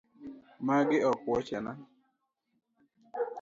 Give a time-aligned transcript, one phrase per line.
[0.65, 1.71] Magi ok wuochena.